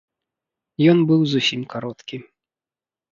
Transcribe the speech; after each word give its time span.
Ён 0.93 0.97
быў 1.11 1.21
зусім 1.33 1.61
кароткі. 1.73 2.17